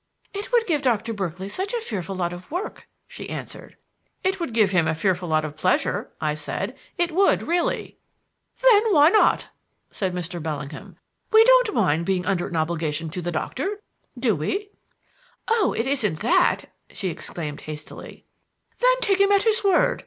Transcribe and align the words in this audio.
"It 0.33 0.51
would 0.51 0.65
give 0.65 0.81
Doctor 0.81 1.13
Berkeley 1.13 1.47
such 1.47 1.75
a 1.75 1.79
fearful 1.79 2.15
lot 2.15 2.33
of 2.33 2.49
work," 2.49 2.87
she 3.07 3.29
answered. 3.29 3.77
"It 4.23 4.39
would 4.39 4.51
give 4.51 4.71
him 4.71 4.87
a 4.87 4.95
fearful 4.95 5.29
lot 5.29 5.45
of 5.45 5.55
pleasure," 5.55 6.09
I 6.19 6.33
said. 6.33 6.75
"It 6.97 7.11
would 7.11 7.43
really." 7.43 7.99
"Then 8.63 8.91
why 8.93 9.09
not?" 9.09 9.49
said 9.91 10.15
Mr. 10.15 10.41
Bellingham. 10.41 10.97
"We 11.31 11.43
don't 11.43 11.75
mind 11.75 12.07
being 12.07 12.25
under 12.25 12.47
an 12.47 12.57
obligation 12.57 13.11
to 13.11 13.21
the 13.21 13.31
Doctor, 13.31 13.79
do 14.17 14.35
we?" 14.35 14.71
"Oh, 15.47 15.71
it 15.77 15.85
isn't 15.85 16.21
that!" 16.21 16.73
she 16.91 17.09
exclaimed 17.09 17.61
hastily. 17.61 18.25
"Then 18.79 18.99
take 19.01 19.19
him 19.19 19.31
at 19.31 19.43
his 19.43 19.63
word. 19.63 19.99